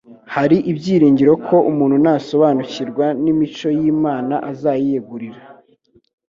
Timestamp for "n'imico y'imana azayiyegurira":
3.23-5.41